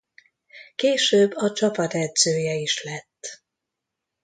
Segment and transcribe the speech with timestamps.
[0.75, 3.43] Később a csapat edzője is lett.